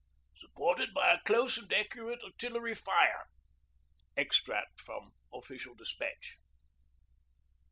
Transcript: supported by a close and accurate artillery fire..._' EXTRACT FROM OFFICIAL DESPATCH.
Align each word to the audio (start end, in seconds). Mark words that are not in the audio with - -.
supported 0.35 0.95
by 0.95 1.13
a 1.13 1.21
close 1.25 1.59
and 1.59 1.71
accurate 1.73 2.23
artillery 2.23 2.73
fire..._' 2.73 3.27
EXTRACT 4.17 4.79
FROM 4.81 5.11
OFFICIAL 5.31 5.75
DESPATCH. 5.75 6.37